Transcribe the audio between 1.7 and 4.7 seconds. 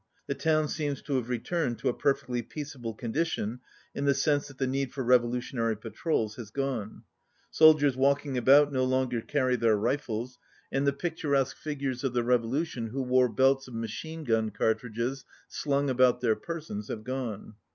to a perfectly peaceable condition in the sense that the